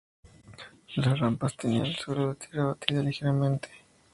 [0.95, 3.85] Las rampas tenían el suelo de tierra batida ligeramente inclinado.